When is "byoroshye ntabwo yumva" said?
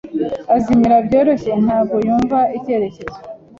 1.07-2.37